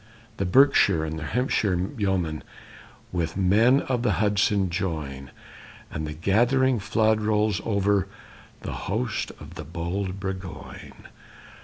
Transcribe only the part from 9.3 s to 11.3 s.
of the bold Burgoyne.